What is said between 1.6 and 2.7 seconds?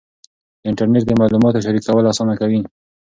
شریکول اسانه کوي.